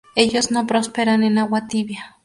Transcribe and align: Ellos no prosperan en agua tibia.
Ellos 0.15 0.49
no 0.49 0.65
prosperan 0.65 1.21
en 1.23 1.37
agua 1.37 1.67
tibia. 1.67 2.17